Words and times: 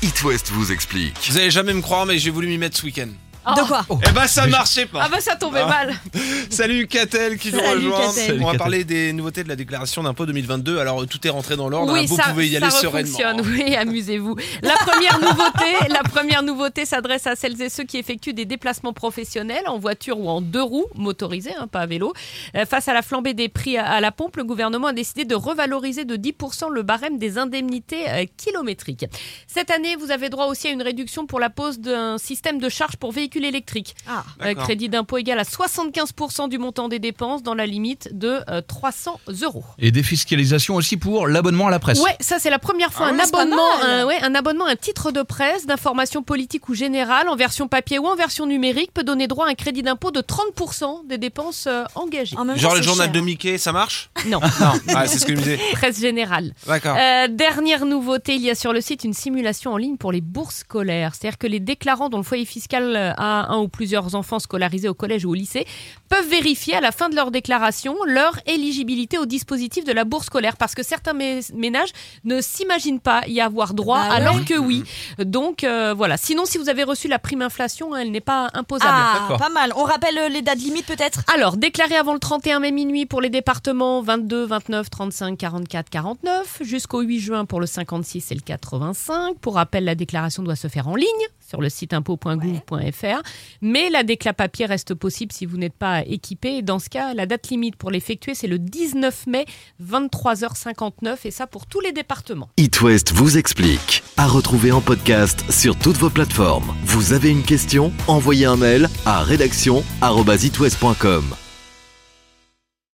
It 0.00 0.22
West 0.22 0.50
vous 0.52 0.70
explique. 0.70 1.16
Vous 1.28 1.38
allez 1.38 1.50
jamais 1.50 1.74
me 1.74 1.82
croire, 1.82 2.06
mais 2.06 2.18
j'ai 2.18 2.30
voulu 2.30 2.46
m'y 2.46 2.56
mettre 2.56 2.76
ce 2.76 2.84
week-end. 2.84 3.08
De 3.56 3.62
quoi 3.66 3.84
Eh 4.08 4.12
ben, 4.12 4.26
ça 4.26 4.46
marchait 4.46 4.86
pas. 4.86 5.02
Ah 5.04 5.08
bah 5.10 5.20
ça 5.20 5.36
tombait 5.36 5.60
Ah. 5.62 5.66
mal. 5.68 5.94
Salut 6.50 6.86
Catel 6.86 7.38
qui 7.38 7.52
nous 7.52 7.58
Salut, 7.58 7.88
rejoint. 7.90 8.06
Catel. 8.14 8.40
On 8.42 8.46
va 8.52 8.58
parler 8.58 8.84
des 8.84 9.12
nouveautés 9.12 9.42
de 9.44 9.48
la 9.48 9.56
déclaration 9.56 10.02
d'impôt 10.02 10.26
2022. 10.26 10.78
Alors, 10.78 11.06
tout 11.06 11.24
est 11.26 11.30
rentré 11.30 11.56
dans 11.56 11.68
l'ordre. 11.68 11.92
hein. 11.92 11.98
Oui, 12.00 12.06
Vous 12.06 12.16
ça, 12.16 12.24
pouvez 12.30 12.46
y 12.48 12.52
ça 12.52 12.58
aller 12.58 12.70
sereinement. 12.70 13.16
refonctionne. 13.18 13.40
Oui, 13.40 13.74
amusez-vous. 13.74 14.36
La 14.62 14.74
première 14.76 15.18
nouveauté, 15.20 15.64
la 15.88 16.02
première 16.02 16.42
nouveauté 16.42 16.84
s'adresse 16.84 17.26
à 17.26 17.36
celles 17.36 17.60
et 17.62 17.68
ceux 17.68 17.84
qui 17.84 17.96
effectuent 17.98 18.34
des 18.34 18.44
déplacements 18.44 18.92
professionnels 18.92 19.64
en 19.66 19.78
voiture 19.78 20.18
ou 20.18 20.28
en 20.28 20.40
deux 20.40 20.62
roues 20.62 20.86
motorisées, 20.94 21.54
hein, 21.58 21.66
pas 21.68 21.80
à 21.80 21.86
vélo. 21.86 22.12
Euh, 22.56 22.64
face 22.66 22.88
à 22.88 22.94
la 22.94 23.02
flambée 23.02 23.34
des 23.34 23.48
prix 23.48 23.76
à, 23.78 23.86
à 23.86 24.00
la 24.00 24.12
pompe, 24.12 24.36
le 24.36 24.44
gouvernement 24.44 24.88
a 24.88 24.92
décidé 24.92 25.24
de 25.24 25.34
revaloriser 25.34 26.04
de 26.04 26.16
10% 26.16 26.70
le 26.70 26.82
barème 26.82 27.18
des 27.18 27.38
indemnités 27.38 28.08
euh, 28.08 28.24
kilométriques. 28.36 29.06
Cette 29.46 29.70
année, 29.70 29.96
vous 29.96 30.10
avez 30.10 30.28
droit 30.28 30.46
aussi 30.46 30.68
à 30.68 30.70
une 30.70 30.82
réduction 30.82 31.26
pour 31.26 31.40
la 31.40 31.50
pose 31.50 31.78
d'un 31.80 32.18
système 32.18 32.58
de 32.58 32.68
charge 32.68 32.96
pour 32.96 33.12
véhicules 33.12 33.37
électriques. 33.44 33.94
Ah. 34.08 34.24
Euh, 34.44 34.54
crédit 34.54 34.88
d'impôt 34.88 35.18
égal 35.18 35.38
à 35.38 35.44
75% 35.44 36.48
du 36.48 36.58
montant 36.58 36.88
des 36.88 36.98
dépenses 36.98 37.42
dans 37.42 37.54
la 37.54 37.66
limite 37.66 38.08
de 38.12 38.40
euh, 38.48 38.60
300 38.66 39.20
euros. 39.42 39.64
Et 39.78 39.90
défiscalisation 39.90 40.74
aussi 40.76 40.96
pour 40.96 41.26
l'abonnement 41.26 41.66
à 41.66 41.70
la 41.70 41.78
presse. 41.78 42.00
Ouais, 42.00 42.16
ça 42.20 42.38
c'est 42.38 42.50
la 42.50 42.58
première 42.58 42.92
fois 42.92 43.06
Ah 43.08 43.12
un 43.12 43.16
ouais, 43.16 43.22
abonnement, 43.22 43.80
un, 43.82 44.04
ouais, 44.06 44.20
un 44.22 44.34
abonnement, 44.34 44.66
un 44.66 44.76
titre 44.76 45.12
de 45.12 45.22
presse 45.22 45.66
d'information 45.66 46.22
politique 46.22 46.68
ou 46.68 46.74
générale 46.74 47.28
en 47.28 47.36
version 47.36 47.68
papier 47.68 47.98
ou 47.98 48.06
en 48.06 48.16
version 48.16 48.46
numérique 48.46 48.92
peut 48.92 49.04
donner 49.04 49.26
droit 49.26 49.46
à 49.46 49.50
un 49.50 49.54
crédit 49.54 49.82
d'impôt 49.82 50.10
de 50.10 50.20
30% 50.20 51.06
des 51.08 51.18
dépenses 51.18 51.66
euh, 51.66 51.84
engagées. 51.94 52.36
Même 52.36 52.56
Genre 52.56 52.74
le 52.74 52.82
journal 52.82 53.06
cher. 53.06 53.12
de 53.12 53.20
Mickey, 53.20 53.58
ça 53.58 53.72
marche? 53.72 54.10
Non, 54.26 54.40
Non, 54.40 54.72
ah, 54.94 55.06
c'est 55.06 55.18
ce 55.18 55.26
que 55.26 55.32
je 55.34 55.38
me 55.38 55.42
disais. 55.42 55.58
presse 55.72 56.00
générale. 56.00 56.52
D'accord. 56.66 56.96
Euh, 56.98 57.28
dernière 57.28 57.84
nouveauté, 57.86 58.34
il 58.34 58.42
y 58.42 58.50
a 58.50 58.54
sur 58.54 58.72
le 58.72 58.80
site 58.80 59.04
une 59.04 59.14
simulation 59.14 59.72
en 59.72 59.76
ligne 59.76 59.96
pour 59.96 60.12
les 60.12 60.20
bourses 60.20 60.56
scolaires. 60.58 61.14
C'est-à-dire 61.14 61.38
que 61.38 61.46
les 61.46 61.60
déclarants 61.60 62.08
dont 62.08 62.16
le 62.18 62.22
foyer 62.24 62.44
fiscal 62.44 62.96
a 63.16 63.52
un 63.52 63.58
ou 63.58 63.68
plusieurs 63.68 64.14
enfants 64.14 64.38
scolarisés 64.38 64.88
au 64.88 64.94
collège 64.94 65.24
ou 65.24 65.30
au 65.30 65.34
lycée 65.34 65.66
peuvent 66.08 66.28
vérifier 66.28 66.74
à 66.74 66.80
la 66.80 66.92
fin 66.92 67.08
de 67.08 67.14
leur 67.14 67.30
déclaration 67.30 67.94
leur 68.06 68.38
éligibilité 68.46 69.18
au 69.18 69.26
dispositif 69.26 69.84
de 69.84 69.92
la 69.92 70.04
bourse 70.04 70.26
scolaire. 70.26 70.56
Parce 70.56 70.74
que 70.74 70.82
certains 70.82 71.14
mé- 71.14 71.52
ménages 71.54 71.90
ne 72.24 72.40
s'imaginent 72.40 73.00
pas 73.00 73.22
y 73.26 73.40
avoir 73.40 73.74
droit, 73.74 73.98
Bah 74.00 74.08
ouais. 74.10 74.16
alors 74.16 74.44
que 74.44 74.54
oui. 74.58 74.82
Donc 75.18 75.64
euh, 75.64 75.94
voilà. 75.96 76.16
Sinon, 76.16 76.44
si 76.44 76.58
vous 76.58 76.68
avez 76.68 76.82
reçu 76.84 77.08
la 77.08 77.18
prime 77.18 77.42
inflation, 77.42 77.94
elle 77.96 78.10
n'est 78.10 78.20
pas 78.20 78.48
imposable. 78.54 78.92
Ah, 78.94 79.18
D'accord. 79.20 79.38
pas 79.38 79.48
mal. 79.50 79.72
On 79.76 79.84
rappelle 79.84 80.18
euh, 80.18 80.28
les 80.28 80.42
dates 80.42 80.58
limites 80.58 80.86
peut-être? 80.86 81.20
Alors, 81.32 81.56
déclaré 81.56 81.96
avant 81.96 82.12
le 82.14 82.18
31 82.18 82.60
mai 82.60 82.70
minuit 82.72 83.06
pour 83.06 83.20
les 83.20 83.30
départements 83.30 84.02
22, 84.08 84.46
29, 84.46 84.88
35, 84.88 85.36
44, 85.36 85.90
49, 85.90 86.62
jusqu'au 86.62 87.02
8 87.02 87.20
juin 87.20 87.44
pour 87.44 87.60
le 87.60 87.66
56 87.66 88.32
et 88.32 88.36
le 88.36 88.40
85. 88.40 89.38
Pour 89.38 89.56
rappel, 89.56 89.84
la 89.84 89.94
déclaration 89.94 90.42
doit 90.42 90.56
se 90.56 90.68
faire 90.68 90.88
en 90.88 90.96
ligne 90.96 91.06
sur 91.46 91.60
le 91.60 91.68
site 91.68 91.92
impôt.gouv.fr, 91.92 93.20
mais 93.60 93.90
la 93.90 94.04
déclat 94.04 94.32
papier 94.32 94.64
reste 94.64 94.94
possible 94.94 95.30
si 95.30 95.44
vous 95.44 95.58
n'êtes 95.58 95.74
pas 95.74 96.06
équipé. 96.06 96.56
Et 96.56 96.62
dans 96.62 96.78
ce 96.78 96.88
cas, 96.88 97.12
la 97.12 97.26
date 97.26 97.50
limite 97.50 97.76
pour 97.76 97.90
l'effectuer, 97.90 98.34
c'est 98.34 98.46
le 98.46 98.58
19 98.58 99.26
mai, 99.26 99.44
23h59, 99.84 101.26
et 101.26 101.30
ça 101.30 101.46
pour 101.46 101.66
tous 101.66 101.80
les 101.80 101.92
départements. 101.92 102.48
It 102.56 102.80
West 102.80 103.12
vous 103.12 103.36
explique. 103.36 104.02
À 104.16 104.26
retrouver 104.26 104.72
en 104.72 104.80
podcast 104.80 105.44
sur 105.52 105.78
toutes 105.78 105.98
vos 105.98 106.08
plateformes. 106.08 106.74
Vous 106.84 107.12
avez 107.12 107.28
une 107.28 107.42
question? 107.42 107.92
Envoyez 108.06 108.46
un 108.46 108.56
mail 108.56 108.88
à 109.04 109.22
rédaction@itwest.com. 109.22 111.24